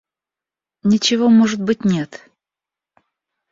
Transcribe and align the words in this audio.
Ничего, 0.81 1.29
может 1.29 1.61
быть, 1.61 1.85
нет. 1.85 2.27